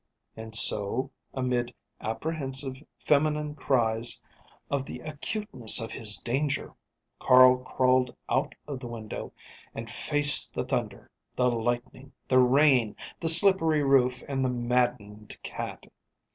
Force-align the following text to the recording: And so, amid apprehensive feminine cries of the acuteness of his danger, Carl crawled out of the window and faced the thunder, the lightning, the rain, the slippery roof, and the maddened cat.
And 0.35 0.55
so, 0.55 1.11
amid 1.31 1.75
apprehensive 1.99 2.81
feminine 2.97 3.53
cries 3.53 4.19
of 4.67 4.83
the 4.87 4.99
acuteness 5.01 5.79
of 5.79 5.91
his 5.91 6.17
danger, 6.17 6.73
Carl 7.19 7.57
crawled 7.59 8.15
out 8.27 8.55
of 8.67 8.79
the 8.79 8.87
window 8.87 9.31
and 9.75 9.87
faced 9.87 10.55
the 10.55 10.63
thunder, 10.65 11.11
the 11.35 11.51
lightning, 11.51 12.13
the 12.27 12.39
rain, 12.39 12.95
the 13.19 13.29
slippery 13.29 13.83
roof, 13.83 14.23
and 14.27 14.43
the 14.43 14.49
maddened 14.49 15.37
cat. 15.43 15.85